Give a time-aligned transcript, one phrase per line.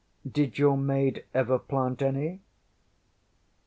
[0.27, 2.41] Did your maid ever plant any?